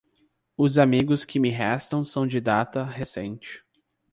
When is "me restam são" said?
1.39-2.25